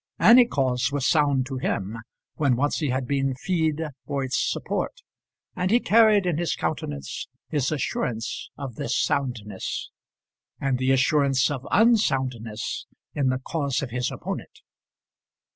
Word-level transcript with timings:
Any 0.19 0.47
cause 0.47 0.91
was 0.91 1.05
sound 1.05 1.45
to 1.45 1.57
him 1.59 1.99
when 2.33 2.55
once 2.55 2.77
he 2.79 2.89
had 2.89 3.05
been 3.07 3.35
feed 3.35 3.83
for 4.07 4.23
its 4.23 4.35
support, 4.51 4.93
and 5.55 5.69
he 5.69 5.79
carried 5.79 6.25
in 6.25 6.39
his 6.39 6.55
countenance 6.55 7.27
his 7.49 7.71
assurance 7.71 8.49
of 8.57 8.77
this 8.77 8.97
soundness, 8.99 9.91
and 10.59 10.79
the 10.79 10.91
assurance 10.91 11.51
of 11.51 11.67
unsoundness 11.71 12.87
in 13.13 13.29
the 13.29 13.37
cause 13.45 13.83
of 13.83 13.91
his 13.91 14.09
opponent. 14.11 14.61